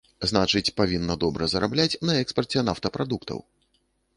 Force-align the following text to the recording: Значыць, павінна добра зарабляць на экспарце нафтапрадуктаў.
Значыць, 0.29 0.71
павінна 0.79 1.17
добра 1.25 1.49
зарабляць 1.53 1.99
на 2.11 2.17
экспарце 2.25 2.65
нафтапрадуктаў. 2.71 3.39